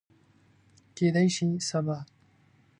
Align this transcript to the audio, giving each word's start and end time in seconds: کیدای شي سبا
کیدای 0.95 1.29
شي 1.35 1.47
سبا 1.69 1.97